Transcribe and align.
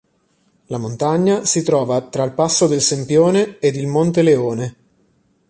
La 0.65 0.79
montagna 0.79 1.45
si 1.45 1.61
trova 1.61 2.01
tra 2.01 2.23
il 2.23 2.31
Passo 2.31 2.65
del 2.65 2.81
Sempione 2.81 3.59
ed 3.59 3.75
il 3.75 3.85
Monte 3.85 4.23
Leone. 4.23 4.75